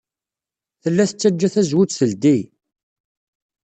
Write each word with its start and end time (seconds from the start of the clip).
Tella 0.81 1.03
tettajja 1.09 1.49
tazewwut 1.53 1.91
teldey. 1.97 2.41